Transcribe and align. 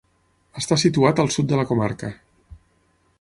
Està 0.61 0.77
situat 0.83 1.21
al 1.23 1.29
sud 1.37 1.51
de 1.51 1.59
la 1.61 1.67
comarca. 1.73 2.13